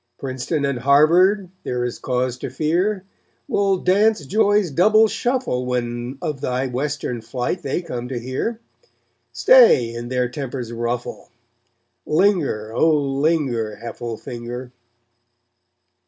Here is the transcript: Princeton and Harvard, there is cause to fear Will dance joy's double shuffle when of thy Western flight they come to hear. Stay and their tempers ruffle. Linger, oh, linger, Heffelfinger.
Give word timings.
Princeton 0.17 0.65
and 0.65 0.79
Harvard, 0.79 1.51
there 1.63 1.85
is 1.85 1.99
cause 1.99 2.35
to 2.39 2.49
fear 2.49 3.03
Will 3.47 3.77
dance 3.77 4.25
joy's 4.25 4.71
double 4.71 5.07
shuffle 5.07 5.63
when 5.67 6.17
of 6.23 6.41
thy 6.41 6.65
Western 6.65 7.21
flight 7.21 7.61
they 7.61 7.83
come 7.83 8.07
to 8.07 8.17
hear. 8.17 8.59
Stay 9.31 9.93
and 9.93 10.11
their 10.11 10.27
tempers 10.27 10.71
ruffle. 10.73 11.29
Linger, 12.07 12.73
oh, 12.73 12.91
linger, 12.99 13.75
Heffelfinger. 13.79 14.71